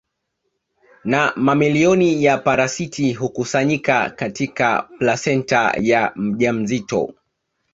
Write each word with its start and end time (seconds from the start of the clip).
Na 1.03 1.33
mamilioni 1.35 2.23
ya 2.23 2.37
parasiti 2.37 3.13
hukusanyika 3.13 4.09
katika 4.09 4.89
plasenta 4.99 5.75
ya 5.81 6.11
mjamzito 6.15 7.13